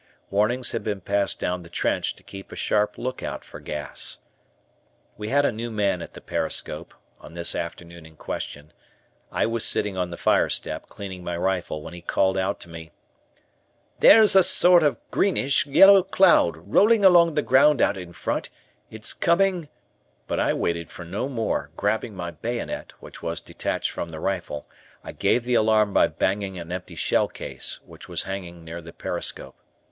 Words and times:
Warnings 0.31 0.71
had 0.71 0.83
been 0.83 0.99
passed 1.01 1.39
down 1.39 1.61
the 1.61 1.69
trench 1.69 2.15
to 2.15 2.23
keep 2.23 2.51
a 2.51 2.55
sharp 2.55 2.97
lookout 2.97 3.45
for 3.45 3.59
gas. 3.59 4.17
We 5.15 5.29
had 5.29 5.45
a 5.45 5.51
new 5.51 5.69
man 5.69 6.01
at 6.01 6.15
the 6.15 6.21
periscope, 6.21 6.95
on 7.19 7.35
this 7.35 7.53
afternoon 7.53 8.07
in 8.07 8.15
question; 8.15 8.73
I 9.31 9.45
was 9.45 9.63
sitting 9.63 9.97
on 9.97 10.09
the 10.09 10.17
fire 10.17 10.49
step, 10.49 10.87
cleaning 10.87 11.23
my 11.23 11.37
rifle, 11.37 11.83
when 11.83 11.93
he 11.93 12.01
called 12.01 12.35
out 12.35 12.59
to 12.61 12.67
me: 12.69 12.91
"There's 13.99 14.35
a 14.35 14.41
sort 14.41 14.81
of 14.81 14.97
greenish, 15.11 15.67
yellow 15.67 16.01
cloud 16.01 16.57
rolling 16.73 17.05
along 17.05 17.35
the 17.35 17.43
ground 17.43 17.79
out 17.79 17.95
in 17.95 18.11
front, 18.11 18.49
it's 18.89 19.13
coming" 19.13 19.69
But 20.27 20.39
I 20.39 20.51
waited 20.53 20.89
for 20.89 21.05
no 21.05 21.29
more, 21.29 21.69
grabbing 21.77 22.15
my 22.15 22.31
bayonet, 22.31 22.91
which 23.03 23.21
was 23.21 23.39
detached 23.39 23.91
from 23.91 24.09
the 24.09 24.19
rifle, 24.19 24.67
I 25.03 25.11
gave 25.11 25.43
the 25.43 25.53
alarm 25.53 25.93
by 25.93 26.07
banging 26.07 26.57
an 26.57 26.71
empty 26.71 26.95
shell 26.95 27.27
case, 27.27 27.81
which 27.85 28.09
was 28.09 28.23
hanging 28.23 28.63
near 28.63 28.81
the 28.81 28.93
periscope. 28.93 29.55